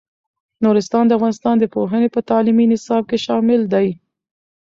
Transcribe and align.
نورستان 0.63 1.05
د 1.07 1.11
افغانستان 1.17 1.55
د 1.59 1.65
پوهنې 1.75 2.09
په 2.15 2.19
تعلیمي 2.29 2.65
نصاب 2.73 3.03
کې 3.09 3.17
شامل 3.25 3.61
دی. 3.73 3.87